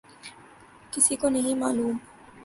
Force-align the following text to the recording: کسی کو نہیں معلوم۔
کسی 0.91 1.15
کو 1.15 1.29
نہیں 1.29 1.55
معلوم۔ 1.55 1.97